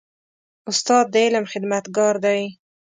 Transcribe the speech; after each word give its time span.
استاد 0.69 1.05
د 1.13 1.15
علم 1.25 1.45
خدمتګار 1.51 2.15
دی. 2.25 2.41